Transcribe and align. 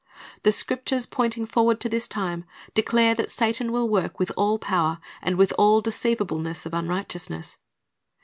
The 0.41 0.51
Scriptures 0.51 1.05
pointing 1.05 1.45
forward 1.45 1.79
to 1.81 1.87
this 1.87 2.07
time 2.07 2.43
declare 2.73 3.13
that 3.13 3.29
Satan 3.29 3.71
will 3.71 3.87
work 3.87 4.17
with 4.17 4.31
all 4.35 4.57
power 4.57 4.97
and 5.21 5.35
"with 5.37 5.53
all 5.59 5.79
deceivableness 5.79 6.65
of 6.65 6.73
unrighteousness." 6.73 7.59